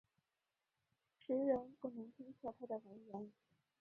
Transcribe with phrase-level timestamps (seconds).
[1.19, 3.31] 时人不能推测他的为人。